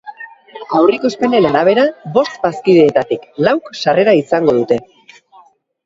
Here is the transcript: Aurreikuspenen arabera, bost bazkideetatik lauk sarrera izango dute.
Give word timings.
Aurreikuspenen 0.79 1.47
arabera, 1.51 1.85
bost 2.17 2.41
bazkideetatik 2.47 3.31
lauk 3.49 3.73
sarrera 3.83 4.21
izango 4.25 4.61
dute. 4.61 4.85